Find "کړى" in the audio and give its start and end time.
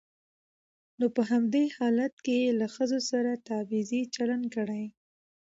4.55-4.83